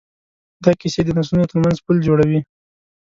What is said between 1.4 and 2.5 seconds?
ترمنځ پل جوړوي.